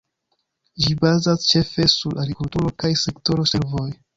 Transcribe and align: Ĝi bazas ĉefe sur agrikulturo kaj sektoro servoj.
Ĝi 0.85 0.95
bazas 1.03 1.45
ĉefe 1.51 1.87
sur 1.97 2.17
agrikulturo 2.25 2.75
kaj 2.85 2.95
sektoro 3.07 3.47
servoj. 3.53 3.89